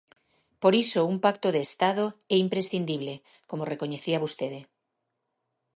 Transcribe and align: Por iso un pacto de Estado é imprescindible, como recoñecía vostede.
Por 0.61 0.73
iso 0.83 0.99
un 1.11 1.17
pacto 1.25 1.47
de 1.55 1.61
Estado 1.69 2.05
é 2.35 2.37
imprescindible, 2.45 3.15
como 3.49 3.69
recoñecía 3.73 4.23
vostede. 4.25 4.59